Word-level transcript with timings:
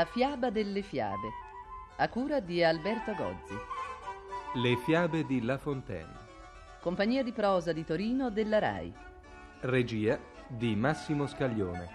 La 0.00 0.06
fiaba 0.06 0.48
delle 0.48 0.80
fiabe, 0.80 1.28
a 1.96 2.08
cura 2.08 2.40
di 2.40 2.64
Alberto 2.64 3.12
Gozzi. 3.12 3.54
Le 4.54 4.76
fiabe 4.78 5.26
di 5.26 5.42
La 5.42 5.58
Fontaine. 5.58 6.16
Compagnia 6.80 7.22
di 7.22 7.32
prosa 7.32 7.74
di 7.74 7.84
Torino 7.84 8.30
della 8.30 8.58
RAI. 8.58 8.94
Regia 9.60 10.18
di 10.48 10.74
Massimo 10.74 11.26
Scaglione. 11.26 11.88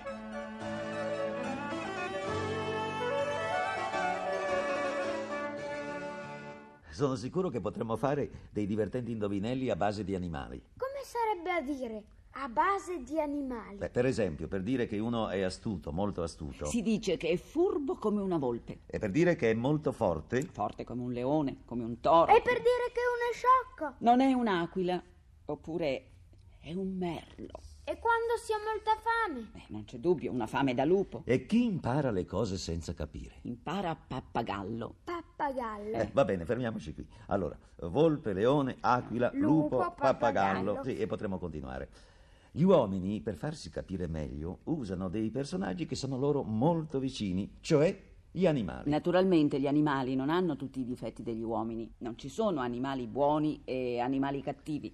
Sono 6.89 7.15
sicuro 7.15 7.49
che 7.49 7.59
potremmo 7.59 7.95
fare 7.95 8.29
dei 8.51 8.67
divertenti 8.67 9.13
indovinelli 9.13 9.71
a 9.71 9.75
base 9.75 10.03
di 10.03 10.13
animali. 10.13 10.61
Come 10.77 11.01
sarebbe 11.03 11.51
a 11.51 11.61
dire? 11.61 12.03
A 12.37 12.49
base 12.49 13.01
di 13.01 13.17
animali. 13.19 13.77
Beh, 13.77 13.89
per 13.89 14.05
esempio, 14.05 14.49
per 14.49 14.61
dire 14.61 14.87
che 14.87 14.99
uno 14.99 15.29
è 15.29 15.41
astuto, 15.41 15.93
molto 15.93 16.21
astuto. 16.21 16.65
Si 16.65 16.81
dice 16.81 17.15
che 17.15 17.29
è 17.29 17.37
furbo 17.37 17.95
come 17.95 18.19
una 18.21 18.37
volpe, 18.37 18.79
E 18.87 18.99
per 18.99 19.09
dire 19.09 19.37
che 19.37 19.51
è 19.51 19.53
molto 19.53 19.93
forte. 19.93 20.41
forte 20.43 20.83
come 20.83 21.01
un 21.01 21.13
leone, 21.13 21.59
come 21.63 21.83
un 21.85 22.01
toro. 22.01 22.35
E 22.35 22.41
per 22.41 22.55
dire 22.57 22.91
che 22.91 22.99
uno 22.99 23.31
è 23.31 23.33
sciocco. 23.33 23.95
Non 23.99 24.19
è 24.19 24.33
un'aquila, 24.33 25.01
oppure 25.45 26.09
è 26.59 26.73
un 26.73 26.97
merlo. 26.97 27.61
E 27.85 27.99
quando 27.99 28.35
si 28.43 28.51
ha 28.51 28.57
molta 28.57 28.91
fame. 28.99 29.49
Beh, 29.53 29.65
non 29.73 29.85
c'è 29.85 29.97
dubbio, 29.97 30.31
una 30.33 30.47
fame 30.47 30.73
da 30.73 30.83
lupo. 30.83 31.21
E 31.25 31.45
chi 31.45 31.63
impara 31.63 32.11
le 32.11 32.25
cose 32.25 32.57
senza 32.57 32.93
capire? 32.93 33.35
Impara 33.43 33.91
a 33.91 33.95
pappagallo. 33.95 34.95
Pappagallo. 35.05 35.95
Eh, 35.95 36.09
va 36.11 36.25
bene, 36.25 36.43
fermiamoci 36.43 36.93
qui. 36.93 37.07
Allora, 37.27 37.57
volpe, 37.83 38.33
leone, 38.33 38.75
aquila, 38.81 39.29
lupo, 39.33 39.45
Lupo, 39.45 39.77
pappagallo. 39.77 40.17
pappagallo. 40.73 40.83
Sì, 40.83 40.97
e 40.97 41.07
potremo 41.07 41.37
continuare. 41.39 41.89
Gli 42.55 42.63
uomini, 42.63 43.19
per 43.19 43.35
farsi 43.35 43.69
capire 43.69 44.07
meglio, 44.07 44.59
usano 44.63 45.09
dei 45.09 45.29
personaggi 45.29 45.85
che 45.85 45.95
sono 45.95 46.17
loro 46.17 46.41
molto 46.41 46.99
vicini, 46.99 47.57
cioè 47.59 48.01
gli 48.31 48.47
animali. 48.47 48.89
Naturalmente 48.89 49.59
gli 49.59 49.67
animali 49.67 50.15
non 50.15 50.29
hanno 50.29 50.55
tutti 50.55 50.79
i 50.79 50.85
difetti 50.85 51.21
degli 51.21 51.41
uomini. 51.41 51.91
Non 51.97 52.17
ci 52.17 52.29
sono 52.29 52.61
animali 52.61 53.07
buoni 53.07 53.59
e 53.65 53.99
animali 53.99 54.41
cattivi, 54.41 54.89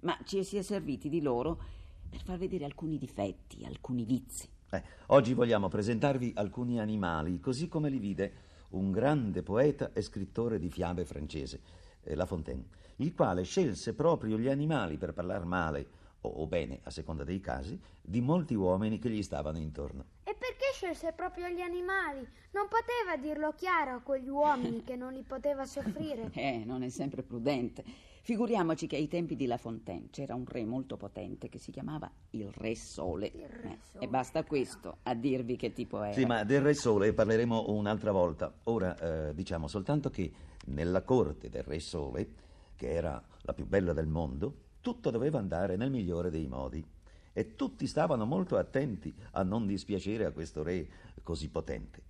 ma 0.00 0.14
ci 0.26 0.44
si 0.44 0.58
è 0.58 0.62
serviti 0.62 1.08
di 1.08 1.22
loro 1.22 1.58
per 2.06 2.20
far 2.20 2.36
vedere 2.36 2.66
alcuni 2.66 2.98
difetti, 2.98 3.64
alcuni 3.64 4.04
vizi. 4.04 4.46
Eh, 4.72 4.82
oggi 5.06 5.32
vogliamo 5.32 5.68
presentarvi 5.68 6.32
alcuni 6.34 6.80
animali, 6.80 7.40
così 7.40 7.66
come 7.66 7.88
li 7.88 7.98
vide 7.98 8.32
un 8.72 8.90
grande 8.90 9.42
poeta 9.42 9.90
e 9.94 10.02
scrittore 10.02 10.58
di 10.58 10.68
fiabe 10.68 11.06
francese, 11.06 11.60
eh, 12.02 12.14
La 12.14 12.26
Fontaine, 12.26 12.66
il 12.96 13.14
quale 13.14 13.42
scelse 13.42 13.94
proprio 13.94 14.36
gli 14.36 14.48
animali 14.48 14.98
per 14.98 15.14
parlare 15.14 15.46
male 15.46 16.04
o, 16.26 16.46
bene, 16.46 16.80
a 16.84 16.90
seconda 16.90 17.24
dei 17.24 17.40
casi, 17.40 17.78
di 18.00 18.20
molti 18.20 18.54
uomini 18.54 18.98
che 18.98 19.10
gli 19.10 19.22
stavano 19.22 19.58
intorno. 19.58 20.04
E 20.24 20.34
perché 20.38 20.72
scelse 20.74 21.12
proprio 21.12 21.48
gli 21.48 21.60
animali? 21.60 22.26
Non 22.52 22.66
poteva 22.68 23.16
dirlo 23.20 23.52
chiaro 23.54 23.96
a 23.96 24.00
quegli 24.00 24.28
uomini 24.28 24.82
che 24.82 24.96
non 24.96 25.12
li 25.12 25.22
poteva 25.22 25.64
soffrire. 25.64 26.30
Eh, 26.36 26.64
non 26.64 26.82
è 26.82 26.88
sempre 26.88 27.22
prudente. 27.22 27.82
Figuriamoci 28.22 28.86
che 28.88 28.96
ai 28.96 29.06
tempi 29.06 29.36
di 29.36 29.46
La 29.46 29.56
Fontaine 29.56 30.08
c'era 30.10 30.34
un 30.34 30.44
re 30.46 30.64
molto 30.64 30.96
potente 30.96 31.48
che 31.48 31.58
si 31.58 31.70
chiamava 31.70 32.10
il 32.30 32.50
Re 32.52 32.74
Sole. 32.74 33.26
Il 33.32 33.46
Re 33.48 33.68
Eh, 33.70 33.78
Sole. 33.80 34.04
E 34.04 34.08
basta 34.08 34.42
questo 34.44 34.98
a 35.04 35.14
dirvi 35.14 35.56
che 35.56 35.72
tipo 35.72 36.02
era. 36.02 36.12
Sì, 36.12 36.24
ma 36.24 36.42
del 36.42 36.60
Re 36.60 36.74
Sole 36.74 37.12
parleremo 37.12 37.66
un'altra 37.68 38.10
volta. 38.10 38.52
Ora 38.64 39.28
eh, 39.28 39.34
diciamo 39.34 39.68
soltanto 39.68 40.10
che 40.10 40.30
nella 40.66 41.02
corte 41.02 41.48
del 41.48 41.62
Re 41.62 41.78
Sole, 41.78 42.28
che 42.74 42.90
era 42.90 43.22
la 43.42 43.52
più 43.54 43.64
bella 43.64 43.92
del 43.92 44.08
mondo, 44.08 44.54
tutto 44.86 45.10
doveva 45.10 45.40
andare 45.40 45.74
nel 45.74 45.90
migliore 45.90 46.30
dei 46.30 46.46
modi. 46.46 46.86
E 47.32 47.56
tutti 47.56 47.88
stavano 47.88 48.24
molto 48.24 48.56
attenti 48.56 49.12
a 49.32 49.42
non 49.42 49.66
dispiacere 49.66 50.24
a 50.24 50.30
questo 50.30 50.62
re 50.62 50.88
così 51.24 51.48
potente. 51.48 52.00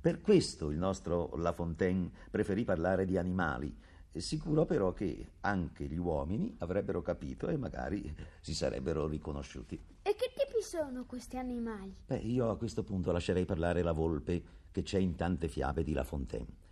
Per 0.00 0.20
questo 0.20 0.70
il 0.70 0.76
nostro 0.76 1.36
La 1.36 1.52
Fontaine 1.52 2.10
preferì 2.32 2.64
parlare 2.64 3.04
di 3.04 3.16
animali, 3.16 3.72
sicuro 4.10 4.64
però 4.64 4.92
che 4.92 5.34
anche 5.42 5.84
gli 5.84 5.96
uomini 5.96 6.52
avrebbero 6.58 7.02
capito 7.02 7.46
e 7.46 7.56
magari 7.56 8.12
si 8.40 8.52
sarebbero 8.52 9.06
riconosciuti. 9.06 9.80
E 10.02 10.16
che 10.16 10.32
tipi 10.34 10.60
sono 10.60 11.04
questi 11.04 11.36
animali? 11.36 11.94
Beh, 12.04 12.16
io 12.16 12.50
a 12.50 12.56
questo 12.56 12.82
punto 12.82 13.12
lascerei 13.12 13.44
parlare 13.44 13.80
la 13.82 13.92
volpe 13.92 14.42
che 14.72 14.82
c'è 14.82 14.98
in 14.98 15.14
tante 15.14 15.46
fiabe 15.46 15.84
di 15.84 15.92
La 15.92 16.02
Fontaine. 16.02 16.62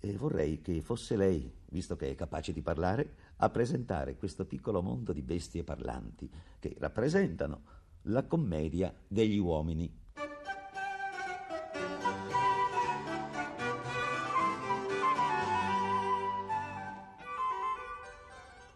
E 0.00 0.12
vorrei 0.18 0.60
che 0.60 0.82
fosse 0.82 1.16
lei, 1.16 1.50
visto 1.70 1.96
che 1.96 2.10
è 2.10 2.14
capace 2.14 2.52
di 2.52 2.60
parlare, 2.60 3.14
a 3.38 3.50
presentare 3.50 4.16
questo 4.16 4.46
piccolo 4.46 4.82
mondo 4.82 5.12
di 5.12 5.22
bestie 5.22 5.64
parlanti 5.64 6.30
che 6.58 6.74
rappresentano 6.78 7.62
la 8.02 8.24
commedia 8.24 8.92
degli 9.06 9.38
uomini. 9.38 10.06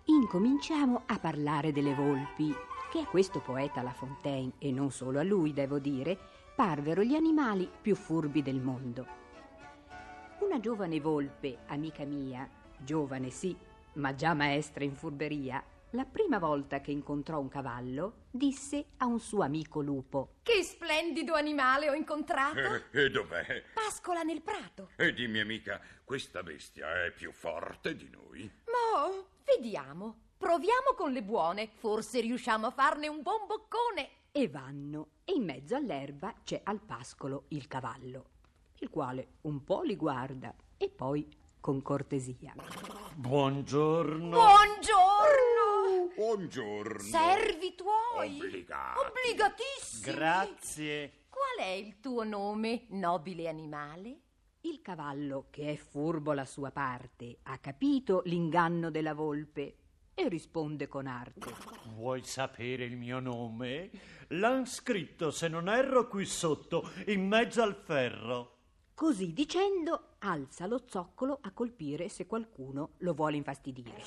Incominciamo 0.05 1.03
a 1.07 1.19
parlare 1.19 1.73
delle 1.73 1.95
volpi, 1.95 2.55
che 2.91 3.01
a 3.01 3.07
questo 3.07 3.41
poeta 3.41 3.83
La 3.83 3.93
Fontaine, 3.93 4.53
e 4.59 4.71
non 4.71 4.91
solo 4.91 5.19
a 5.19 5.23
lui, 5.23 5.53
devo 5.53 5.79
dire, 5.79 6.19
parvero 6.55 7.03
gli 7.03 7.15
animali 7.15 7.69
più 7.81 7.95
furbi 7.95 8.43
del 8.43 8.61
mondo. 8.61 9.07
Una 10.41 10.61
giovane 10.61 11.01
volpe, 11.01 11.59
amica 11.67 12.05
mia, 12.05 12.49
giovane 12.79 13.31
sì, 13.31 13.57
ma 13.95 14.15
già 14.15 14.35
maestra 14.35 14.85
in 14.85 14.95
furberia, 14.95 15.63
la 15.91 16.05
prima 16.05 16.39
volta 16.39 16.81
che 16.81 16.91
incontrò 16.91 17.39
un 17.39 17.49
cavallo, 17.49 18.27
disse 18.31 18.87
a 18.99 19.07
un 19.07 19.21
suo 19.21 19.43
amico 19.43 19.83
lupo: 19.83 20.37
Che 20.43 20.63
splendido 20.63 21.35
animale 21.35 21.91
ho 21.91 21.93
incontrato! 21.93 22.59
Eh, 22.93 23.05
e 23.05 23.11
dov'è? 23.11 23.63
Pascola 23.75 24.23
nel 24.23 24.41
prato. 24.41 24.91
E 24.97 25.13
dimmi 25.13 25.41
amica, 25.41 25.81
questa 26.05 26.43
bestia 26.43 27.05
è 27.05 27.11
più 27.11 27.31
forte 27.33 27.95
di 27.95 28.09
noi? 28.09 28.51
Ma 28.65 29.11
vediamo. 29.45 30.31
Proviamo 30.39 30.95
con 30.97 31.13
le 31.13 31.23
buone. 31.23 31.69
Forse 31.75 32.21
riusciamo 32.21 32.69
a 32.69 32.71
farne 32.71 33.09
un 33.09 33.21
buon 33.21 33.47
boccone. 33.47 34.09
E 34.33 34.49
vanno, 34.49 35.09
e 35.25 35.35
in 35.35 35.45
mezzo 35.45 35.77
all'erba 35.77 36.35
c'è 36.43 36.63
al 36.65 36.81
pascolo 36.81 37.45
il 37.49 37.67
cavallo, 37.69 38.31
il 38.79 38.89
quale 38.89 39.35
un 39.43 39.63
po' 39.63 39.83
li 39.83 39.95
guarda 39.95 40.55
e 40.79 40.89
poi 40.89 41.29
con 41.63 41.81
cortesia. 41.81 42.53
Buongiorno. 43.15 44.31
Buongiorno! 44.31 46.11
Buongiorno. 46.17 47.01
Servi 47.01 47.77
tuoi. 47.77 48.41
Obbligati. 48.41 48.99
Obbligatissimi. 48.99 50.15
Grazie. 50.15 51.13
Qual 51.31 51.65
è 51.65 51.71
il 51.71 52.01
tuo 52.01 52.25
nome, 52.25 52.87
nobile 52.89 53.49
animale? 53.49 54.21
Il 54.63 54.83
cavallo, 54.83 55.47
che 55.51 55.71
è 55.71 55.77
furbo 55.77 56.33
la 56.33 56.45
sua 56.45 56.73
parte, 56.73 57.39
ha 57.45 57.57
capito 57.59 58.23
l'inganno 58.25 58.91
della 58.91 59.15
volpe 59.15 59.77
e 60.15 60.29
risponde 60.29 60.89
con 60.89 61.07
arte. 61.07 61.55
Vuoi 61.95 62.25
sapere 62.25 62.85
il 62.85 62.97
mio 62.97 63.21
nome? 63.21 63.91
L'han 64.29 64.67
scritto, 64.67 65.31
se 65.31 65.47
non 65.47 65.69
erro, 65.69 66.09
qui 66.09 66.27
sotto, 66.27 66.91
in 67.07 67.27
mezzo 67.27 67.63
al 67.63 67.77
ferro. 67.77 68.57
Così 68.95 69.33
dicendo, 69.33 70.12
alza 70.23 70.67
lo 70.67 70.83
zoccolo 70.87 71.39
a 71.43 71.53
colpire 71.53 72.09
se 72.09 72.27
qualcuno 72.27 72.91
lo 72.99 73.15
vuole 73.15 73.37
infastidire. 73.37 74.03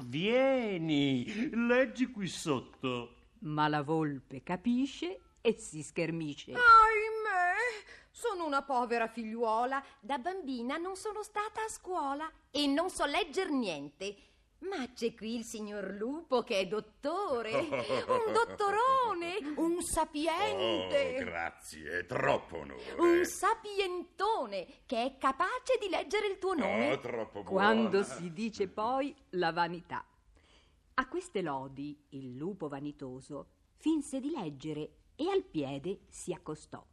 Vieni, 0.00 1.50
leggi 1.52 2.10
qui 2.10 2.28
sotto. 2.28 3.14
Ma 3.40 3.68
la 3.68 3.82
volpe 3.82 4.42
capisce 4.42 5.20
e 5.40 5.52
si 5.52 5.82
schermisce. 5.82 6.52
Ahimè, 6.52 7.54
sono 8.10 8.46
una 8.46 8.62
povera 8.62 9.06
figliuola. 9.06 9.82
Da 10.00 10.18
bambina 10.18 10.76
non 10.76 10.96
sono 10.96 11.22
stata 11.22 11.62
a 11.64 11.68
scuola 11.68 12.30
e 12.50 12.66
non 12.66 12.90
so 12.90 13.04
legger 13.04 13.50
niente. 13.50 14.16
Ma 14.60 14.90
c'è 14.92 15.14
qui 15.14 15.36
il 15.36 15.44
signor 15.44 15.92
Lupo 15.92 16.42
che 16.42 16.58
è 16.60 16.66
dottore, 16.66 17.52
un 17.54 17.68
dottorone, 18.32 19.38
un 19.56 19.76
Oh, 19.76 19.80
sapiente, 19.80 21.14
grazie, 21.24 22.00
è 22.00 22.06
troppo 22.06 22.58
onore. 22.58 22.94
un 22.98 23.24
sapientone 23.24 24.66
che 24.84 25.04
è 25.04 25.16
capace 25.16 25.78
di 25.80 25.88
leggere 25.88 26.26
il 26.26 26.38
tuo 26.38 26.54
nome. 26.54 26.92
Oh, 26.92 26.98
troppo 26.98 27.42
buono. 27.42 27.50
Quando 27.56 28.02
si 28.02 28.32
dice 28.32 28.66
poi 28.68 29.14
la 29.30 29.52
vanità. 29.52 30.04
A 30.94 31.08
queste 31.08 31.40
lodi 31.42 31.96
il 32.10 32.34
lupo 32.36 32.66
vanitoso 32.66 33.46
finse 33.76 34.18
di 34.18 34.30
leggere 34.30 34.90
e 35.14 35.30
al 35.30 35.44
piede 35.44 36.00
si 36.08 36.32
accostò. 36.32 36.84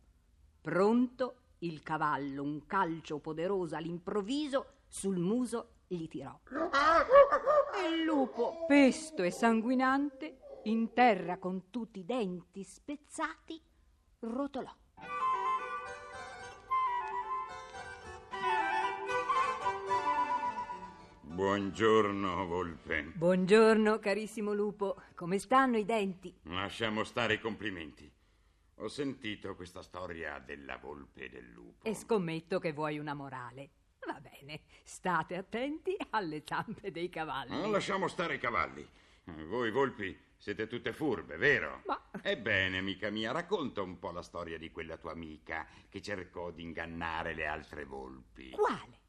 Pronto, 0.61 1.35
il 1.59 1.81
cavallo 1.81 2.43
un 2.43 2.65
calcio 2.67 3.17
poderoso 3.19 3.75
all'improvviso 3.75 4.73
sul 4.87 5.17
muso 5.17 5.74
gli 5.87 6.07
tirò. 6.07 6.39
E 7.75 7.87
il 7.89 8.03
lupo, 8.03 8.65
pesto 8.67 9.23
e 9.23 9.31
sanguinante, 9.31 10.37
in 10.63 10.93
terra 10.93 11.37
con 11.37 11.69
tutti 11.69 11.99
i 11.99 12.05
denti 12.05 12.63
spezzati, 12.63 13.61
rotolò. 14.19 14.73
Buongiorno, 21.21 22.45
volpe. 22.45 23.11
Buongiorno, 23.13 23.99
carissimo 23.99 24.53
lupo. 24.53 25.01
Come 25.15 25.37
stanno 25.37 25.77
i 25.77 25.83
denti? 25.83 26.33
Lasciamo 26.43 27.03
stare 27.03 27.33
i 27.33 27.39
complimenti. 27.41 28.09
Ho 28.79 28.87
sentito 28.87 29.53
questa 29.55 29.81
storia 29.81 30.39
della 30.39 30.77
volpe 30.77 31.25
e 31.25 31.29
del 31.29 31.49
lupo. 31.49 31.85
E 31.85 31.93
scommetto 31.93 32.59
che 32.59 32.71
vuoi 32.71 32.99
una 32.99 33.13
morale. 33.13 33.69
Va 34.05 34.19
bene, 34.19 34.61
state 34.83 35.35
attenti 35.35 35.95
alle 36.11 36.43
zampe 36.45 36.91
dei 36.91 37.09
cavalli. 37.09 37.53
Non 37.59 37.71
lasciamo 37.71 38.07
stare 38.07 38.35
i 38.35 38.39
cavalli. 38.39 38.87
Voi 39.47 39.71
volpi 39.71 40.15
siete 40.37 40.67
tutte 40.67 40.93
furbe, 40.93 41.37
vero? 41.37 41.81
Ma- 41.85 42.01
Ebbene, 42.21 42.77
amica 42.77 43.09
mia, 43.09 43.31
racconta 43.31 43.81
un 43.81 43.97
po' 43.99 44.11
la 44.11 44.21
storia 44.21 44.57
di 44.57 44.71
quella 44.71 44.97
tua 44.97 45.11
amica 45.11 45.67
che 45.89 46.01
cercò 46.01 46.51
di 46.51 46.61
ingannare 46.63 47.33
le 47.33 47.45
altre 47.47 47.85
volpi. 47.85 48.49
Quale? 48.51 48.99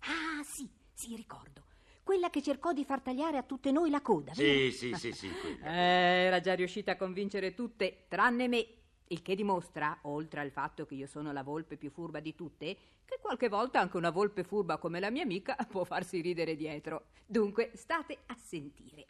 Ah, 0.00 0.42
sì, 0.44 0.68
sì, 0.92 1.16
ricordo. 1.16 1.64
Quella 2.02 2.30
che 2.30 2.40
cercò 2.42 2.72
di 2.72 2.84
far 2.84 3.00
tagliare 3.02 3.36
a 3.36 3.42
tutte 3.42 3.70
noi 3.70 3.90
la 3.90 4.00
coda, 4.00 4.32
Sì, 4.32 4.42
vero? 4.42 4.70
sì, 4.70 4.94
sì, 4.94 5.12
sì, 5.12 5.28
quella. 5.28 5.66
Eh, 5.66 6.24
era 6.26 6.40
già 6.40 6.54
riuscita 6.54 6.92
a 6.92 6.96
convincere 6.96 7.54
tutte, 7.54 8.04
tranne 8.08 8.48
me. 8.48 8.66
Il 9.10 9.22
che 9.22 9.34
dimostra, 9.34 9.98
oltre 10.02 10.40
al 10.40 10.50
fatto 10.50 10.84
che 10.84 10.94
io 10.94 11.06
sono 11.06 11.32
la 11.32 11.42
volpe 11.42 11.78
più 11.78 11.90
furba 11.90 12.20
di 12.20 12.34
tutte, 12.34 12.76
che 13.06 13.18
qualche 13.22 13.48
volta 13.48 13.80
anche 13.80 13.96
una 13.96 14.10
volpe 14.10 14.44
furba 14.44 14.76
come 14.76 15.00
la 15.00 15.10
mia 15.10 15.22
amica 15.22 15.56
può 15.68 15.84
farsi 15.84 16.20
ridere 16.20 16.56
dietro. 16.56 17.06
Dunque, 17.24 17.70
state 17.74 18.18
a 18.26 18.36
sentire. 18.36 19.06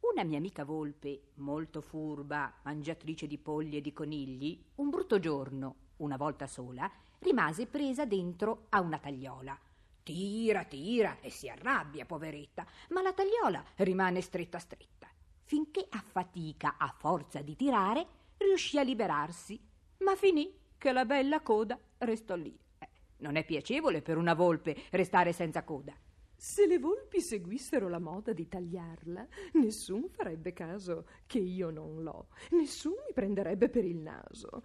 Una 0.00 0.24
mia 0.24 0.38
amica 0.38 0.64
volpe, 0.64 1.32
molto 1.34 1.82
furba, 1.82 2.54
mangiatrice 2.62 3.26
di 3.26 3.36
polli 3.36 3.76
e 3.76 3.80
di 3.82 3.92
conigli, 3.92 4.64
un 4.76 4.88
brutto 4.88 5.18
giorno, 5.18 5.76
una 5.98 6.16
volta 6.16 6.46
sola, 6.46 6.90
rimase 7.18 7.66
presa 7.66 8.06
dentro 8.06 8.66
a 8.70 8.80
una 8.80 8.98
tagliola. 8.98 9.58
Tira, 10.02 10.64
tira 10.64 11.20
e 11.20 11.28
si 11.28 11.50
arrabbia, 11.50 12.06
poveretta, 12.06 12.66
ma 12.90 13.02
la 13.02 13.12
tagliola 13.12 13.62
rimane 13.76 14.22
stretta 14.22 14.58
stretta, 14.58 15.08
finché 15.42 15.86
a 15.90 16.02
fatica, 16.06 16.76
a 16.78 16.94
forza 16.96 17.40
di 17.42 17.56
tirare, 17.56 18.06
riuscì 18.44 18.78
a 18.78 18.82
liberarsi, 18.82 19.60
ma 19.98 20.14
finì 20.16 20.56
che 20.78 20.92
la 20.92 21.04
bella 21.04 21.40
coda 21.40 21.78
restò 21.98 22.34
lì. 22.34 22.56
Eh, 22.78 22.88
non 23.18 23.36
è 23.36 23.44
piacevole 23.44 24.02
per 24.02 24.16
una 24.16 24.34
volpe 24.34 24.76
restare 24.90 25.32
senza 25.32 25.64
coda. 25.64 25.94
Se 26.36 26.66
le 26.66 26.78
volpi 26.78 27.20
seguissero 27.20 27.88
la 27.88 27.98
moda 27.98 28.32
di 28.32 28.48
tagliarla, 28.48 29.26
nessun 29.54 30.08
farebbe 30.10 30.52
caso 30.52 31.06
che 31.26 31.38
io 31.38 31.70
non 31.70 32.02
l'ho, 32.02 32.28
nessun 32.50 32.94
mi 33.06 33.14
prenderebbe 33.14 33.68
per 33.70 33.84
il 33.84 33.96
naso. 33.96 34.62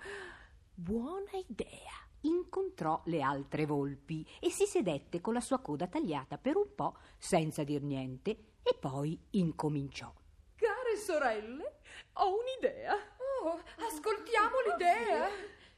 Buona 0.73 1.31
idea. 1.47 2.07
Incontrò 2.21 3.01
le 3.05 3.21
altre 3.21 3.65
volpi 3.65 4.27
e 4.41 4.49
si 4.49 4.65
sedette 4.65 5.21
con 5.21 5.33
la 5.33 5.39
sua 5.39 5.59
coda 5.59 5.87
tagliata 5.87 6.37
per 6.37 6.57
un 6.57 6.75
po' 6.75 6.97
senza 7.17 7.63
dir 7.63 7.81
niente 7.81 8.31
e 8.61 8.75
poi 8.77 9.17
incominciò. 9.31 10.13
Care 10.55 10.97
sorelle, 10.97 11.79
ho 12.13 12.35
un'idea. 12.37 12.93
Oh, 13.41 13.61
ascoltiamo 13.77 14.55
l'idea. 14.65 15.29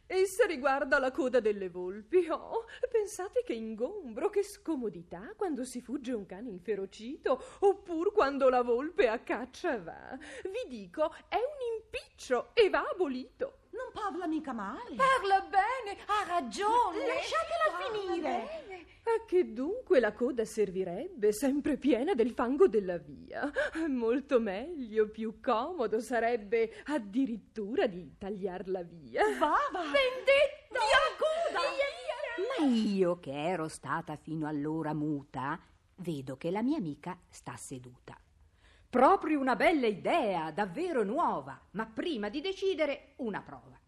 Essa 0.08 0.46
riguarda 0.46 1.00
la 1.00 1.12
coda 1.12 1.40
delle 1.40 1.70
volpi. 1.70 2.28
Oh, 2.30 2.66
pensate 2.90 3.44
che 3.44 3.54
ingombro, 3.54 4.30
che 4.30 4.44
scomodità 4.44 5.34
quando 5.38 5.64
si 5.64 5.80
fugge 5.80 6.12
un 6.12 6.26
cane 6.26 6.50
inferocito, 6.50 7.42
oppure 7.60 8.12
quando 8.12 8.50
la 8.50 8.62
volpe 8.62 9.08
a 9.08 9.20
caccia 9.20 9.80
va. 9.80 10.18
Vi 10.44 10.68
dico, 10.68 11.14
è 11.30 11.38
un 11.38 11.76
impiccio 11.78 12.50
e 12.54 12.70
va 12.70 12.84
abolito. 12.92 13.61
Non 13.94 14.04
parla 14.04 14.28
mica 14.28 14.54
male. 14.54 14.96
Parla 14.96 15.42
bene, 15.42 15.98
ha 16.06 16.26
ragione. 16.28 17.06
Lasciatela 17.08 17.78
finire. 17.92 18.90
A 19.04 19.26
che 19.26 19.52
dunque 19.52 20.00
la 20.00 20.14
coda 20.14 20.46
servirebbe, 20.46 21.34
sempre 21.34 21.78
piena 21.78 22.14
del 22.14 22.32
fango 22.32 22.68
della 22.68 22.98
via? 22.98 23.52
Molto 23.88 24.40
meglio, 24.40 25.10
più 25.10 25.40
comodo 25.42 26.00
sarebbe 26.00 26.84
addirittura 26.86 27.88
di 27.88 28.16
tagliarla 28.18 28.84
via. 28.84 29.24
Va, 29.40 29.56
va. 29.72 29.82
Vendetta. 29.82 30.70
Via 30.70 31.00
coda. 31.18 31.60
Ma 32.60 32.66
io, 32.66 33.20
che 33.20 33.32
ero 33.32 33.68
stata 33.68 34.16
fino 34.16 34.48
allora 34.48 34.94
muta, 34.94 35.60
vedo 35.96 36.38
che 36.38 36.52
la 36.52 36.62
mia 36.62 36.78
amica 36.78 37.18
sta 37.30 37.56
seduta. 37.58 38.16
Proprio 38.90 39.40
una 39.40 39.56
bella 39.56 39.88
idea, 39.88 40.52
davvero 40.52 41.04
nuova, 41.04 41.60
ma 41.72 41.86
prima 41.86 42.30
di 42.30 42.42
decidere 42.42 43.14
una 43.18 43.42
prova. 43.42 43.80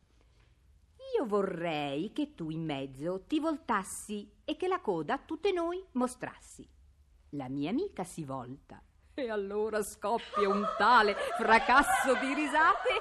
Io 1.23 1.29
vorrei 1.29 2.11
che 2.11 2.35
tu 2.35 2.49
in 2.49 2.65
mezzo 2.65 3.23
ti 3.27 3.39
voltassi 3.39 4.29
e 4.43 4.57
che 4.57 4.67
la 4.67 4.81
coda 4.81 5.13
a 5.13 5.17
tutte 5.17 5.53
noi 5.53 5.81
mostrassi. 5.93 6.67
La 7.29 7.47
mia 7.47 7.69
amica 7.69 8.03
si 8.03 8.25
volta 8.25 8.83
e 9.13 9.29
allora 9.29 9.81
scoppia 9.83 10.49
un 10.49 10.67
tale 10.77 11.15
fracasso 11.37 12.15
di 12.19 12.33
risate 12.33 12.99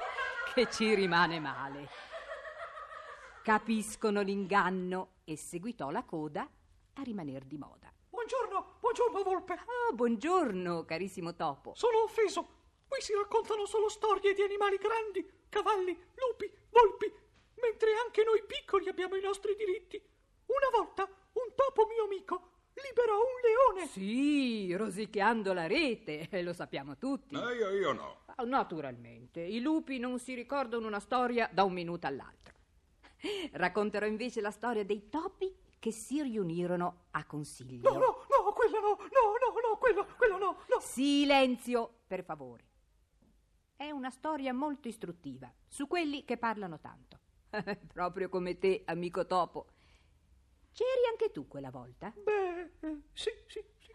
che 0.53 0.69
ci 0.71 0.95
rimane 0.95 1.41
male. 1.41 1.89
Capiscono 3.43 4.21
l'inganno 4.21 5.15
e 5.25 5.35
seguitò 5.35 5.89
la 5.89 6.05
coda 6.05 6.43
a 6.93 7.01
rimaner 7.01 7.43
di 7.43 7.57
moda. 7.57 7.91
Buongiorno, 8.09 8.77
buongiorno 8.79 9.21
Volpe. 9.21 9.53
Ah, 9.53 9.93
buongiorno, 9.93 10.85
carissimo 10.85 11.35
topo. 11.35 11.73
Sono 11.75 12.03
offeso. 12.03 12.61
Qui 12.87 13.01
si 13.01 13.13
raccontano 13.13 13.65
solo 13.65 13.89
storie 13.89 14.33
di 14.33 14.43
animali 14.43 14.77
grandi, 14.77 15.29
cavalli, 15.49 15.91
lupi, 16.15 16.49
volpi, 16.69 17.11
mentre 17.63 17.89
anche 18.03 18.23
noi 18.23 18.43
piccoli 18.45 18.89
abbiamo 18.89 19.15
i 19.15 19.21
nostri 19.21 19.55
diritti. 19.55 20.01
Una 20.45 20.69
volta 20.77 21.03
un 21.03 21.55
topo 21.55 21.87
mio 21.87 22.03
amico 22.03 22.51
liberò 22.73 23.17
un 23.17 23.75
leone. 23.75 23.87
Sì, 23.87 24.75
rosicchiando 24.75 25.53
la 25.53 25.67
rete, 25.67 26.27
eh, 26.29 26.43
lo 26.43 26.53
sappiamo 26.53 26.97
tutti. 26.97 27.35
Eh, 27.35 27.55
io, 27.55 27.69
io 27.69 27.93
no. 27.93 28.21
Ah, 28.35 28.43
Naturalmente, 28.43 29.41
i 29.41 29.61
lupi 29.61 29.99
non 29.99 30.19
si 30.19 30.33
ricordano 30.33 30.87
una 30.87 30.99
storia 30.99 31.49
da 31.51 31.63
un 31.63 31.73
minuto 31.73 32.07
all'altro. 32.07 32.53
Racconterò 33.51 34.05
invece 34.05 34.41
la 34.41 34.51
storia 34.51 34.83
dei 34.83 35.07
topi 35.09 35.55
che 35.79 35.91
si 35.91 36.21
riunirono 36.21 37.05
a 37.11 37.25
consiglio. 37.25 37.91
No, 37.91 37.99
no, 37.99 38.25
no, 38.29 38.53
quello 38.53 38.79
no, 38.79 38.87
no, 38.89 38.97
no, 38.97 39.69
no, 39.69 39.77
quello, 39.77 40.07
quello 40.17 40.37
no, 40.37 40.57
no. 40.67 40.79
Silenzio, 40.79 42.01
per 42.07 42.23
favore. 42.23 42.65
È 43.75 43.89
una 43.91 44.09
storia 44.09 44.53
molto 44.53 44.87
istruttiva 44.87 45.51
su 45.67 45.87
quelli 45.87 46.23
che 46.23 46.37
parlano 46.37 46.79
tanto. 46.79 47.19
Proprio 47.93 48.29
come 48.29 48.57
te, 48.57 48.83
amico 48.85 49.25
topo. 49.25 49.67
C'eri 50.71 51.05
anche 51.09 51.31
tu 51.31 51.47
quella 51.47 51.69
volta? 51.69 52.11
Beh, 52.15 52.71
eh, 52.79 53.01
sì, 53.13 53.29
sì, 53.47 53.63
sì. 53.77 53.91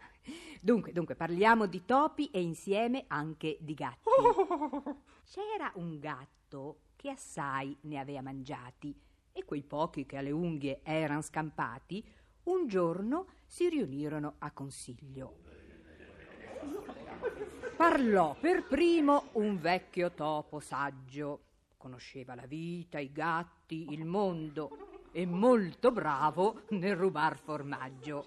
Dunque, 0.61 0.91
dunque, 0.91 1.15
parliamo 1.15 1.65
di 1.65 1.83
topi 1.85 2.29
e 2.31 2.41
insieme 2.41 3.05
anche 3.07 3.57
di 3.59 3.73
gatti. 3.73 4.07
Oh, 4.07 5.03
C'era 5.25 5.71
un 5.75 5.99
gatto 5.99 6.81
che 6.95 7.09
assai 7.09 7.75
ne 7.81 7.99
aveva 7.99 8.21
mangiati 8.21 8.97
e 9.31 9.45
quei 9.45 9.63
pochi 9.63 10.05
che 10.05 10.17
alle 10.17 10.31
unghie 10.31 10.81
erano 10.83 11.21
scampati 11.21 12.03
un 12.43 12.67
giorno 12.67 13.27
si 13.45 13.69
riunirono 13.69 14.35
a 14.39 14.51
consiglio. 14.51 15.35
Parlò 17.75 18.35
per 18.39 18.65
primo 18.67 19.29
un 19.33 19.59
vecchio 19.59 20.11
topo 20.11 20.59
saggio. 20.59 21.48
Conosceva 21.79 22.35
la 22.35 22.45
vita, 22.45 22.99
i 22.99 23.09
gatti, 23.09 23.93
il 23.93 24.03
mondo 24.03 24.99
e 25.13 25.25
molto 25.25 25.91
bravo 25.91 26.63
nel 26.71 26.97
rubar 26.97 27.37
formaggio. 27.37 28.25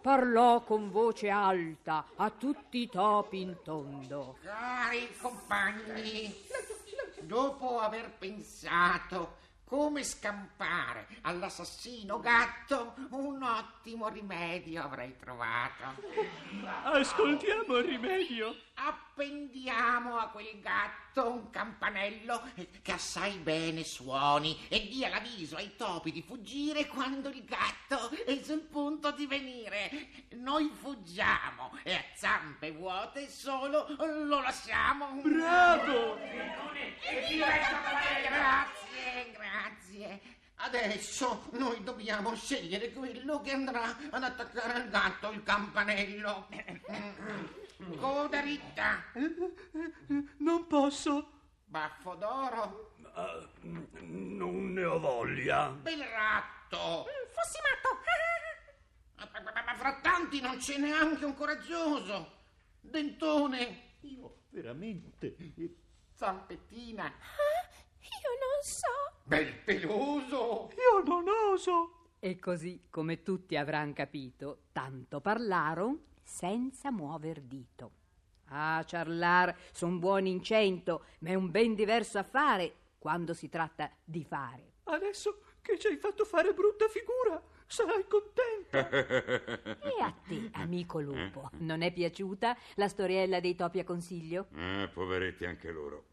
Parlò 0.00 0.64
con 0.64 0.90
voce 0.90 1.28
alta 1.28 2.06
a 2.16 2.30
tutti 2.30 2.78
i 2.78 2.88
topi 2.88 3.42
in 3.42 3.58
tondo. 3.62 4.38
Cari 4.40 5.06
compagni, 5.20 6.34
dopo 7.20 7.78
aver 7.78 8.10
pensato 8.16 9.36
come 9.72 10.04
scampare 10.04 11.06
all'assassino 11.22 12.20
gatto, 12.20 12.92
un 13.12 13.42
ottimo 13.42 14.08
rimedio 14.08 14.82
avrei 14.82 15.16
trovato. 15.16 15.82
Ascoltiamo 16.82 17.78
il 17.78 17.84
rimedio. 17.84 18.54
Appendiamo 18.74 20.18
a 20.18 20.28
quel 20.28 20.60
gatto 20.60 21.30
un 21.30 21.48
campanello 21.48 22.42
che 22.82 22.92
assai 22.92 23.38
bene 23.38 23.82
suoni 23.82 24.66
e 24.68 24.88
dia 24.88 25.08
l'avviso 25.08 25.56
ai 25.56 25.74
topi 25.74 26.12
di 26.12 26.20
fuggire 26.20 26.86
quando 26.86 27.30
il 27.30 27.42
gatto 27.44 28.10
è 28.26 28.42
sul 28.42 28.60
punto 28.60 29.10
di 29.12 29.26
venire. 29.26 30.08
Noi 30.32 30.70
fuggiamo 30.70 31.78
e 31.82 31.94
a 31.94 32.04
zampe 32.14 32.72
vuote 32.72 33.30
solo 33.30 33.86
lo 33.96 34.40
lasciamo. 34.42 35.18
Bravo! 35.22 36.18
Grazie, 37.40 38.81
grazie. 39.32 40.20
Adesso 40.56 41.48
noi 41.52 41.82
dobbiamo 41.82 42.34
scegliere 42.36 42.92
quello 42.92 43.40
che 43.40 43.50
andrà 43.52 43.96
ad 44.10 44.22
attaccare 44.22 44.74
al 44.74 44.88
gatto 44.90 45.30
il 45.30 45.42
campanello. 45.42 46.48
Coda 47.98 48.40
ritta, 48.40 49.02
Non 50.38 50.66
posso. 50.68 51.40
baffo 51.64 52.14
d'oro, 52.14 52.94
Eh, 53.14 53.48
non 54.02 54.72
ne 54.72 54.84
ho 54.84 54.98
voglia. 55.00 55.68
bel 55.70 56.02
ratto. 56.02 57.06
Fossi 57.32 57.58
matto. 57.62 58.00
Ma, 59.54 59.62
ma 59.64 59.74
fra 59.74 60.00
tanti 60.00 60.40
non 60.40 60.56
c'è 60.58 60.76
neanche 60.78 61.24
un 61.24 61.34
coraggioso. 61.34 62.40
Dentone, 62.80 63.96
Io 64.02 64.44
veramente. 64.50 65.34
zampettina. 66.14 67.12
Io 68.22 68.38
non 68.38 68.62
so. 68.62 69.20
bel 69.24 69.52
peloso! 69.64 70.70
Io 70.76 71.02
non 71.04 71.24
oso! 71.28 72.10
E 72.20 72.38
così, 72.38 72.84
come 72.88 73.22
tutti 73.22 73.56
avranno 73.56 73.92
capito, 73.94 74.64
tanto 74.72 75.20
parlaron 75.20 76.00
senza 76.22 76.92
muover 76.92 77.40
dito. 77.40 77.90
Ah, 78.46 78.84
ciarlar, 78.86 79.56
son 79.72 79.98
buoni 79.98 80.30
in 80.30 80.42
cento, 80.42 81.04
ma 81.20 81.30
è 81.30 81.34
un 81.34 81.50
ben 81.50 81.74
diverso 81.74 82.18
affare 82.18 82.74
quando 82.98 83.34
si 83.34 83.48
tratta 83.48 83.90
di 84.04 84.22
fare. 84.24 84.74
Adesso 84.84 85.42
che 85.60 85.78
ci 85.78 85.88
hai 85.88 85.96
fatto 85.96 86.24
fare 86.24 86.52
brutta 86.52 86.86
figura, 86.88 87.42
sarai 87.66 88.06
contento. 88.06 88.40
E 89.82 90.00
a 90.00 90.14
te, 90.26 90.48
amico 90.52 91.00
lupo, 91.00 91.50
non 91.58 91.82
è 91.82 91.92
piaciuta 91.92 92.56
la 92.74 92.88
storiella 92.88 93.40
dei 93.40 93.54
topi 93.56 93.80
a 93.80 93.84
consiglio? 93.84 94.46
Eh, 94.54 94.88
poveretti 94.92 95.44
anche 95.44 95.70
loro. 95.72 96.10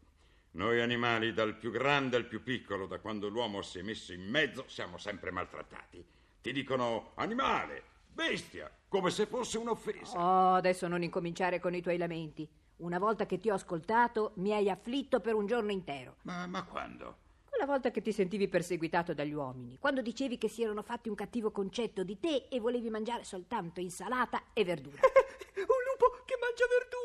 Noi 0.52 0.80
animali, 0.80 1.32
dal 1.32 1.54
più 1.54 1.70
grande 1.70 2.16
al 2.16 2.26
più 2.26 2.42
piccolo, 2.42 2.86
da 2.86 2.98
quando 2.98 3.28
l'uomo 3.28 3.62
si 3.62 3.78
è 3.78 3.82
messo 3.82 4.12
in 4.12 4.28
mezzo, 4.28 4.64
siamo 4.66 4.98
sempre 4.98 5.30
maltrattati. 5.30 6.04
Ti 6.42 6.52
dicono 6.52 7.12
animale, 7.14 7.82
bestia, 8.12 8.68
come 8.88 9.10
se 9.10 9.26
fosse 9.26 9.58
un'offesa. 9.58 10.18
Oh, 10.18 10.54
adesso 10.54 10.88
non 10.88 11.04
incominciare 11.04 11.60
con 11.60 11.72
i 11.74 11.80
tuoi 11.80 11.98
lamenti. 11.98 12.48
Una 12.78 12.98
volta 12.98 13.26
che 13.26 13.38
ti 13.38 13.48
ho 13.48 13.54
ascoltato, 13.54 14.32
mi 14.36 14.52
hai 14.52 14.68
afflitto 14.68 15.20
per 15.20 15.34
un 15.34 15.46
giorno 15.46 15.70
intero. 15.70 16.16
Ma, 16.22 16.46
ma 16.48 16.64
quando? 16.64 17.28
Quella 17.48 17.66
volta 17.66 17.92
che 17.92 18.02
ti 18.02 18.10
sentivi 18.10 18.48
perseguitato 18.48 19.14
dagli 19.14 19.32
uomini, 19.32 19.76
quando 19.78 20.02
dicevi 20.02 20.36
che 20.36 20.48
si 20.48 20.64
erano 20.64 20.82
fatti 20.82 21.08
un 21.08 21.14
cattivo 21.14 21.52
concetto 21.52 22.02
di 22.02 22.18
te 22.18 22.48
e 22.50 22.58
volevi 22.58 22.90
mangiare 22.90 23.22
soltanto 23.22 23.78
insalata 23.78 24.46
e 24.52 24.64
verdura. 24.64 24.98
un 25.54 25.82
lupo 25.92 26.24
che 26.24 26.36
mangia 26.40 26.64
verdura! 26.66 26.99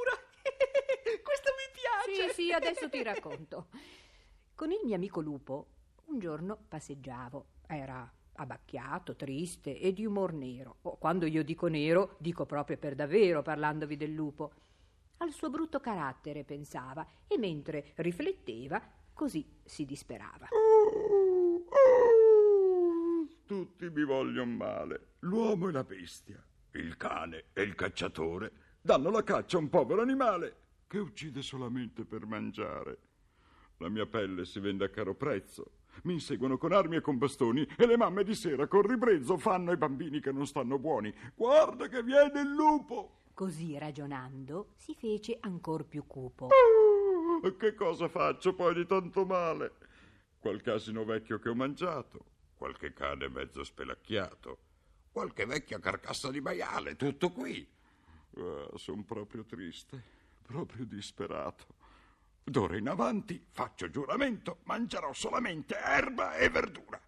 Sì, 2.27 2.43
sì, 2.43 2.51
adesso 2.51 2.89
ti 2.89 3.03
racconto. 3.03 3.67
Con 4.55 4.71
il 4.71 4.79
mio 4.83 4.95
amico 4.95 5.21
lupo, 5.21 5.67
un 6.05 6.19
giorno 6.19 6.57
passeggiavo. 6.67 7.45
Era 7.67 8.11
abbacchiato, 8.37 9.15
triste 9.15 9.79
e 9.79 9.93
di 9.93 10.05
umor 10.05 10.33
nero. 10.33 10.77
Oh, 10.83 10.97
quando 10.97 11.25
io 11.25 11.43
dico 11.43 11.67
nero, 11.67 12.15
dico 12.19 12.45
proprio 12.45 12.77
per 12.77 12.95
davvero, 12.95 13.41
parlandovi 13.41 13.97
del 13.97 14.13
lupo. 14.13 14.51
Al 15.17 15.31
suo 15.31 15.49
brutto 15.49 15.79
carattere 15.79 16.43
pensava 16.43 17.05
e 17.27 17.37
mentre 17.37 17.93
rifletteva, 17.95 18.81
così 19.13 19.45
si 19.63 19.85
disperava. 19.85 20.47
Tutti 23.45 23.89
mi 23.89 24.03
vogliono 24.03 24.51
male, 24.51 25.07
l'uomo 25.19 25.69
e 25.69 25.71
la 25.71 25.83
bestia, 25.83 26.43
il 26.71 26.97
cane 26.97 27.45
e 27.53 27.61
il 27.61 27.75
cacciatore 27.75 28.51
danno 28.81 29.09
la 29.09 29.23
caccia 29.23 29.57
a 29.57 29.61
un 29.61 29.69
povero 29.69 30.01
animale 30.01 30.64
che 30.95 31.01
uccide 31.01 31.41
solamente 31.41 32.05
per 32.05 32.25
mangiare. 32.25 32.99
La 33.79 33.89
mia 33.89 34.05
pelle 34.05 34.45
si 34.45 34.61
vende 34.61 34.85
a 34.85 34.89
caro 34.89 35.13
prezzo. 35.13 35.79
Mi 36.03 36.13
inseguono 36.13 36.57
con 36.57 36.71
armi 36.71 36.95
e 36.95 37.01
con 37.01 37.17
bastoni 37.17 37.67
e 37.77 37.85
le 37.85 37.97
mamme 37.97 38.23
di 38.23 38.33
sera 38.33 38.67
con 38.67 38.83
ribrezzo 38.83 39.37
fanno 39.37 39.71
ai 39.71 39.77
bambini 39.77 40.21
che 40.21 40.31
non 40.31 40.47
stanno 40.47 40.79
buoni. 40.79 41.13
Guarda 41.35 41.89
che 41.89 42.01
viene 42.01 42.39
il 42.39 42.53
lupo! 42.53 43.23
Così 43.33 43.77
ragionando 43.77 44.69
si 44.77 44.95
fece 44.95 45.37
ancor 45.41 45.85
più 45.85 46.07
cupo. 46.07 46.47
E 47.43 47.57
Che 47.57 47.73
cosa 47.73 48.07
faccio 48.07 48.53
poi 48.53 48.73
di 48.73 48.85
tanto 48.85 49.25
male? 49.25 49.73
Qualche 50.39 50.71
asino 50.71 51.03
vecchio 51.03 51.39
che 51.39 51.49
ho 51.49 51.55
mangiato, 51.55 52.25
qualche 52.55 52.93
cane 52.93 53.27
mezzo 53.27 53.65
spelacchiato, 53.65 54.59
qualche 55.11 55.45
vecchia 55.45 55.79
carcassa 55.79 56.31
di 56.31 56.39
maiale, 56.39 56.95
tutto 56.95 57.33
qui. 57.33 57.67
sono 58.75 59.03
proprio 59.03 59.43
triste, 59.43 60.13
proprio 60.45 60.85
disperato. 60.85 61.65
D'ora 62.43 62.77
in 62.77 62.87
avanti 62.87 63.43
faccio 63.49 63.89
giuramento, 63.89 64.59
mangerò 64.63 65.11
solamente 65.13 65.75
erba 65.77 66.35
e 66.35 66.49
verdura. 66.49 67.01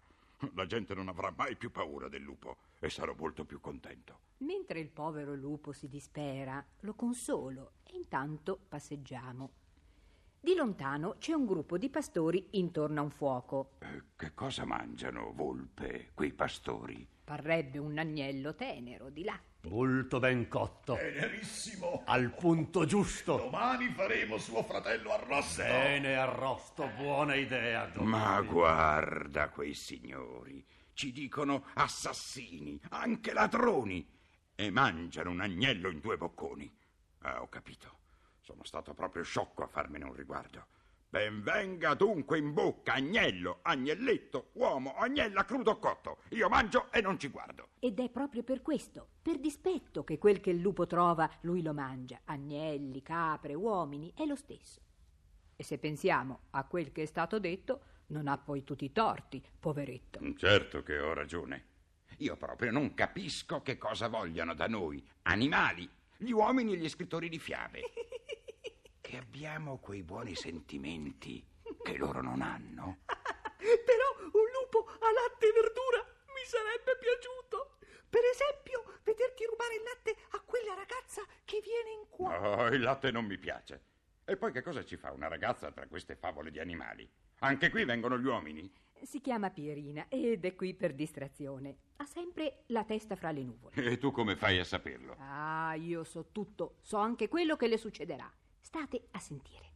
La 0.54 0.66
gente 0.66 0.94
non 0.94 1.08
avrà 1.08 1.32
mai 1.36 1.56
più 1.56 1.70
paura 1.70 2.08
del 2.08 2.22
lupo 2.22 2.56
e 2.80 2.90
sarò 2.90 3.14
molto 3.16 3.44
più 3.44 3.60
contento. 3.60 4.26
Mentre 4.38 4.80
il 4.80 4.88
povero 4.88 5.34
lupo 5.34 5.72
si 5.72 5.88
dispera, 5.88 6.64
lo 6.80 6.94
consolo 6.94 7.72
e 7.84 7.96
intanto 7.96 8.58
passeggiamo. 8.68 9.50
Di 10.40 10.54
lontano 10.54 11.16
c'è 11.18 11.32
un 11.32 11.46
gruppo 11.46 11.78
di 11.78 11.88
pastori 11.88 12.46
intorno 12.52 13.00
a 13.00 13.02
un 13.02 13.10
fuoco. 13.10 13.72
Eh, 13.80 14.02
Che 14.16 14.34
cosa 14.34 14.64
mangiano, 14.64 15.32
volpe, 15.32 16.10
quei 16.14 16.32
pastori? 16.32 17.06
Parrebbe 17.28 17.76
un 17.76 17.98
agnello 17.98 18.54
tenero 18.54 19.10
di 19.10 19.22
là. 19.22 19.38
Molto 19.64 20.18
ben 20.18 20.48
cotto. 20.48 20.94
Tenerissimo. 20.94 22.02
Al 22.06 22.32
punto 22.32 22.86
giusto. 22.86 23.36
Domani 23.36 23.90
faremo 23.90 24.38
suo 24.38 24.62
fratello 24.62 25.12
arrosto. 25.12 25.60
Bene, 25.60 26.16
arrosto, 26.16 26.88
buona 26.96 27.34
idea. 27.34 27.84
domani. 27.84 28.10
Ma 28.24 28.40
guarda 28.40 29.50
quei 29.50 29.74
signori, 29.74 30.64
ci 30.94 31.12
dicono 31.12 31.66
assassini, 31.74 32.80
anche 32.88 33.34
ladroni, 33.34 34.10
e 34.54 34.70
mangiano 34.70 35.28
un 35.28 35.42
agnello 35.42 35.90
in 35.90 36.00
due 36.00 36.16
bocconi. 36.16 36.74
Ah, 37.24 37.42
ho 37.42 37.48
capito. 37.50 37.98
Sono 38.40 38.64
stato 38.64 38.94
proprio 38.94 39.22
sciocco 39.22 39.64
a 39.64 39.66
farmene 39.66 40.06
un 40.06 40.14
riguardo. 40.14 40.68
Ben 41.10 41.40
venga 41.40 41.94
dunque 41.94 42.36
in 42.36 42.52
bocca 42.52 42.92
agnello, 42.92 43.60
agnelletto, 43.62 44.50
uomo, 44.52 44.94
agnella 44.94 45.46
crudo 45.46 45.70
o 45.70 45.78
cotto. 45.78 46.18
Io 46.30 46.50
mangio 46.50 46.92
e 46.92 47.00
non 47.00 47.18
ci 47.18 47.28
guardo. 47.28 47.68
Ed 47.78 47.98
è 47.98 48.10
proprio 48.10 48.42
per 48.42 48.60
questo, 48.60 49.08
per 49.22 49.38
dispetto, 49.38 50.04
che 50.04 50.18
quel 50.18 50.40
che 50.40 50.50
il 50.50 50.58
lupo 50.58 50.86
trova 50.86 51.30
lui 51.42 51.62
lo 51.62 51.72
mangia. 51.72 52.20
Agnelli, 52.24 53.00
capre, 53.00 53.54
uomini, 53.54 54.12
è 54.14 54.26
lo 54.26 54.36
stesso. 54.36 54.82
E 55.56 55.62
se 55.64 55.78
pensiamo 55.78 56.40
a 56.50 56.64
quel 56.64 56.92
che 56.92 57.04
è 57.04 57.06
stato 57.06 57.38
detto, 57.38 57.80
non 58.08 58.28
ha 58.28 58.36
poi 58.36 58.62
tutti 58.62 58.84
i 58.84 58.92
torti, 58.92 59.42
poveretto. 59.58 60.20
Certo 60.36 60.82
che 60.82 60.98
ho 60.98 61.14
ragione. 61.14 61.64
Io 62.18 62.36
proprio 62.36 62.70
non 62.70 62.92
capisco 62.92 63.62
che 63.62 63.78
cosa 63.78 64.08
vogliano 64.08 64.52
da 64.52 64.66
noi, 64.66 65.02
animali, 65.22 65.88
gli 66.18 66.32
uomini 66.32 66.74
e 66.74 66.76
gli 66.76 66.88
scrittori 66.88 67.30
di 67.30 67.38
fiabe. 67.38 67.80
Che 69.08 69.16
abbiamo 69.16 69.78
quei 69.78 70.02
buoni 70.02 70.34
sentimenti 70.34 71.42
che 71.82 71.96
loro 71.96 72.20
non 72.20 72.42
hanno. 72.42 72.98
Però 73.56 74.08
un 74.20 74.44
lupo 74.52 74.84
a 74.84 75.10
latte 75.10 75.48
e 75.48 75.52
verdura 75.52 76.04
mi 76.26 76.44
sarebbe 76.44 76.98
piaciuto. 77.00 77.78
Per 78.06 78.20
esempio, 78.22 79.00
vederti 79.04 79.46
rubare 79.46 79.76
il 79.76 79.82
latte 79.82 80.14
a 80.36 80.40
quella 80.44 80.74
ragazza 80.74 81.22
che 81.46 81.62
viene 81.64 82.02
in 82.02 82.08
qua. 82.10 82.66
Oh, 82.66 82.66
il 82.66 82.82
latte 82.82 83.10
non 83.10 83.24
mi 83.24 83.38
piace. 83.38 83.80
E 84.26 84.36
poi 84.36 84.52
che 84.52 84.60
cosa 84.60 84.84
ci 84.84 84.98
fa 84.98 85.10
una 85.10 85.28
ragazza 85.28 85.72
tra 85.72 85.86
queste 85.86 86.14
favole 86.14 86.50
di 86.50 86.60
animali? 86.60 87.10
Anche 87.38 87.70
qui 87.70 87.86
vengono 87.86 88.18
gli 88.18 88.26
uomini. 88.26 88.70
Si 89.00 89.22
chiama 89.22 89.48
Pierina 89.48 90.04
ed 90.10 90.44
è 90.44 90.54
qui 90.54 90.74
per 90.74 90.92
distrazione. 90.92 91.78
Ha 91.96 92.04
sempre 92.04 92.64
la 92.66 92.84
testa 92.84 93.16
fra 93.16 93.30
le 93.30 93.42
nuvole. 93.42 93.74
E 93.74 93.96
tu 93.96 94.10
come 94.10 94.36
fai 94.36 94.58
a 94.58 94.64
saperlo? 94.64 95.16
Ah, 95.18 95.72
io 95.76 96.04
so 96.04 96.26
tutto, 96.30 96.76
so 96.82 96.98
anche 96.98 97.28
quello 97.28 97.56
che 97.56 97.68
le 97.68 97.78
succederà. 97.78 98.30
State 98.60 99.08
a 99.12 99.18
sentire. 99.18 99.66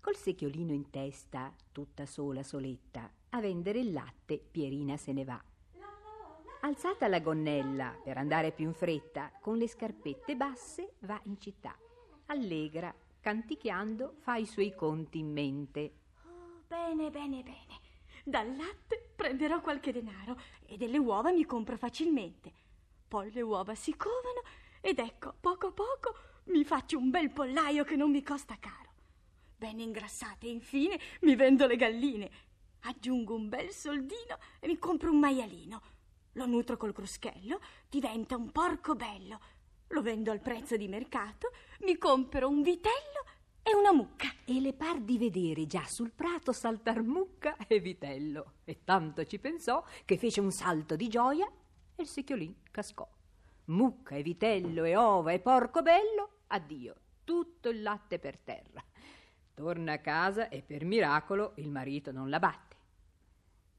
Col 0.00 0.16
secchiolino 0.16 0.72
in 0.72 0.90
testa, 0.90 1.54
tutta 1.70 2.06
sola 2.06 2.42
soletta, 2.42 3.08
a 3.30 3.40
vendere 3.40 3.78
il 3.78 3.92
latte, 3.92 4.38
Pierina 4.38 4.96
se 4.96 5.12
ne 5.12 5.24
va. 5.24 5.42
Alzata 6.62 7.08
la 7.08 7.20
gonnella 7.20 7.98
per 8.02 8.18
andare 8.18 8.52
più 8.52 8.66
in 8.66 8.74
fretta, 8.74 9.30
con 9.40 9.58
le 9.58 9.68
scarpette 9.68 10.36
basse 10.36 10.94
va 11.00 11.20
in 11.24 11.40
città. 11.40 11.76
Allegra, 12.26 12.94
canticchiando, 13.20 14.14
fa 14.18 14.36
i 14.36 14.46
suoi 14.46 14.74
conti 14.74 15.18
in 15.18 15.32
mente. 15.32 15.92
Bene, 16.66 17.10
bene, 17.10 17.42
bene. 17.42 17.80
Dal 18.24 18.56
latte 18.56 19.12
prenderò 19.14 19.60
qualche 19.60 19.92
denaro 19.92 20.38
e 20.64 20.76
delle 20.76 20.98
uova 20.98 21.32
mi 21.32 21.44
compro 21.44 21.76
facilmente. 21.76 22.52
Poi 23.08 23.30
le 23.32 23.42
uova 23.42 23.74
si 23.74 23.96
covano 23.96 24.42
ed 24.80 24.98
ecco, 24.98 25.34
poco 25.40 25.66
a 25.68 25.72
poco 25.72 26.14
mi 26.44 26.64
faccio 26.64 26.98
un 26.98 27.10
bel 27.10 27.30
pollaio 27.30 27.84
che 27.84 27.96
non 27.96 28.10
mi 28.10 28.22
costa 28.22 28.56
caro. 28.58 28.90
Ben 29.56 29.78
ingrassate, 29.78 30.48
infine 30.48 30.98
mi 31.20 31.36
vendo 31.36 31.66
le 31.66 31.76
galline. 31.76 32.30
Aggiungo 32.80 33.34
un 33.34 33.48
bel 33.48 33.70
soldino 33.70 34.38
e 34.58 34.66
mi 34.66 34.78
compro 34.78 35.12
un 35.12 35.20
maialino. 35.20 35.80
Lo 36.32 36.46
nutro 36.46 36.76
col 36.76 36.92
cruschello, 36.92 37.60
diventa 37.88 38.36
un 38.36 38.50
porco 38.50 38.94
bello. 38.94 39.38
Lo 39.88 40.02
vendo 40.02 40.32
al 40.32 40.40
prezzo 40.40 40.76
di 40.76 40.88
mercato, 40.88 41.52
mi 41.82 41.96
compro 41.96 42.48
un 42.48 42.62
vitello 42.62 43.24
e 43.62 43.74
una 43.76 43.92
mucca. 43.92 44.28
E 44.44 44.60
le 44.60 44.72
par 44.72 45.00
di 45.00 45.18
vedere 45.18 45.66
già 45.66 45.84
sul 45.86 46.10
prato 46.10 46.52
saltar 46.52 47.02
mucca 47.02 47.56
e 47.68 47.78
vitello. 47.78 48.54
E 48.64 48.82
tanto 48.82 49.24
ci 49.24 49.38
pensò 49.38 49.84
che 50.04 50.18
fece 50.18 50.40
un 50.40 50.50
salto 50.50 50.96
di 50.96 51.08
gioia 51.08 51.46
e 51.94 52.02
il 52.02 52.08
secchiolin 52.08 52.62
cascò. 52.70 53.08
Mucca 53.66 54.16
e 54.16 54.22
vitello 54.22 54.84
e 54.84 54.96
ova 54.96 55.32
e 55.32 55.40
porco 55.40 55.82
bello, 55.82 56.40
addio, 56.48 56.94
tutto 57.24 57.68
il 57.68 57.82
latte 57.82 58.18
per 58.18 58.38
terra. 58.38 58.82
Torna 59.54 59.92
a 59.92 59.98
casa 60.00 60.48
e 60.48 60.62
per 60.62 60.84
miracolo 60.84 61.52
il 61.56 61.70
marito 61.70 62.10
non 62.10 62.28
la 62.28 62.38
batte. 62.38 62.76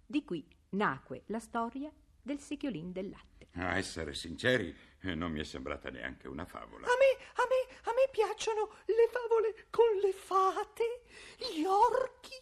Di 0.06 0.24
qui 0.24 0.48
nacque 0.70 1.24
la 1.28 1.40
storia 1.40 1.92
del 2.22 2.40
secchiolin 2.40 2.92
del 2.92 3.10
latte. 3.10 3.50
A 3.56 3.78
essere 3.78 4.14
sinceri, 4.14 4.76
eh, 5.02 5.16
non 5.16 5.32
mi 5.32 5.40
è 5.40 5.44
sembrata 5.44 5.90
neanche 5.90 6.28
una 6.28 6.46
favola. 6.46 6.88
A 6.88 6.96
me, 6.98 7.26
a 7.36 7.46
me, 7.48 7.76
a 7.84 7.94
me 7.94 8.10
piacciono 8.12 8.70
le 8.86 9.10
favole 9.12 9.68
con 9.70 9.98
le 10.02 10.14
fate, 10.14 11.04
gli 11.38 11.64
orchi, 11.66 12.34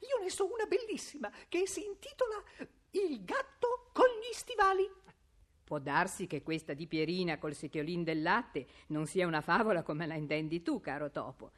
io 0.00 0.22
ne 0.22 0.30
so 0.30 0.50
una 0.50 0.66
bellissima 0.66 1.30
che 1.48 1.66
si 1.66 1.84
intitola 1.84 2.42
Il 2.90 3.24
gatto 3.24 3.90
con 3.92 4.06
gli 4.06 4.32
stivali. 4.32 5.02
Può 5.74 5.82
darsi 5.82 6.28
che 6.28 6.44
questa 6.44 6.72
di 6.72 6.86
Pierina 6.86 7.36
col 7.36 7.52
secchiolin 7.52 8.04
del 8.04 8.22
latte 8.22 8.68
non 8.90 9.06
sia 9.06 9.26
una 9.26 9.40
favola 9.40 9.82
come 9.82 10.06
la 10.06 10.14
intendi 10.14 10.62
tu, 10.62 10.78
caro 10.78 11.10
topo, 11.10 11.50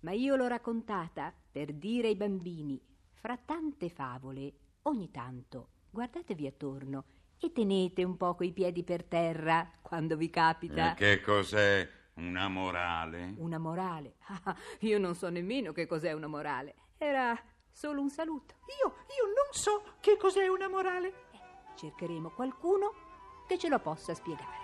ma 0.00 0.10
io 0.12 0.36
l'ho 0.36 0.46
raccontata 0.46 1.32
per 1.50 1.72
dire 1.72 2.08
ai 2.08 2.14
bambini, 2.14 2.78
fra 3.14 3.38
tante 3.38 3.88
favole, 3.88 4.52
ogni 4.82 5.10
tanto 5.10 5.68
guardatevi 5.88 6.46
attorno 6.46 7.04
e 7.38 7.50
tenete 7.50 8.04
un 8.04 8.18
poco 8.18 8.44
i 8.44 8.52
piedi 8.52 8.84
per 8.84 9.04
terra 9.04 9.66
quando 9.80 10.18
vi 10.18 10.28
capita. 10.28 10.92
E 10.92 10.94
che 10.94 11.22
cos'è 11.22 11.88
una 12.16 12.48
morale? 12.48 13.36
Una 13.38 13.56
morale? 13.56 14.16
Ah, 14.44 14.54
io 14.80 14.98
non 14.98 15.14
so 15.14 15.30
nemmeno 15.30 15.72
che 15.72 15.86
cos'è 15.86 16.12
una 16.12 16.26
morale. 16.26 16.74
Era 16.98 17.34
solo 17.70 18.02
un 18.02 18.10
saluto. 18.10 18.56
Io, 18.82 18.88
io 18.88 19.24
non 19.28 19.50
so 19.50 19.94
che 20.00 20.18
cos'è 20.18 20.46
una 20.46 20.68
morale. 20.68 21.30
Cercheremo 21.74 22.32
qualcuno 22.32 23.11
che 23.46 23.58
ce 23.58 23.68
lo 23.68 23.78
possa 23.78 24.14
spiegare. 24.14 24.60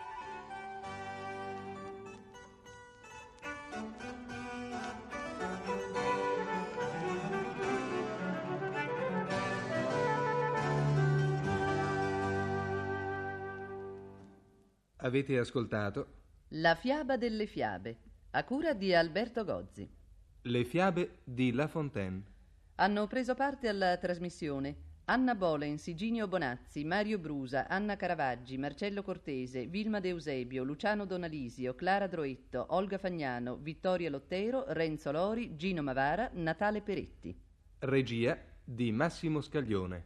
Avete 15.00 15.38
ascoltato 15.38 16.14
La 16.48 16.74
fiaba 16.74 17.16
delle 17.16 17.46
fiabe, 17.46 17.98
a 18.32 18.44
cura 18.44 18.74
di 18.74 18.92
Alberto 18.92 19.44
Gozzi. 19.44 19.88
Le 20.42 20.64
fiabe 20.64 21.20
di 21.24 21.52
La 21.52 21.68
Fontaine. 21.68 22.22
Hanno 22.74 23.06
preso 23.06 23.34
parte 23.34 23.68
alla 23.68 23.96
trasmissione 23.96 24.87
Anna 25.10 25.34
Bolens, 25.34 25.86
Iginio 25.86 26.28
Bonazzi, 26.28 26.84
Mario 26.84 27.18
Brusa, 27.18 27.66
Anna 27.66 27.96
Caravaggi, 27.96 28.58
Marcello 28.58 29.02
Cortese, 29.02 29.66
Vilma 29.66 30.00
De 30.00 30.10
Eusebio, 30.10 30.64
Luciano 30.64 31.06
Donalisio, 31.06 31.74
Clara 31.74 32.06
Droetto, 32.06 32.66
Olga 32.70 32.98
Fagnano, 32.98 33.56
Vittoria 33.56 34.10
Lottero, 34.10 34.66
Renzo 34.68 35.10
Lori, 35.10 35.56
Gino 35.56 35.80
Mavara, 35.80 36.28
Natale 36.34 36.82
Peretti. 36.82 37.34
Regia 37.78 38.38
di 38.62 38.92
Massimo 38.92 39.40
Scaglione. 39.40 40.04